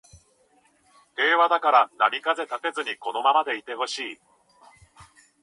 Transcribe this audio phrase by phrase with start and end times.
[1.15, 4.19] 平和だから波風立てずにこのままでいてほしい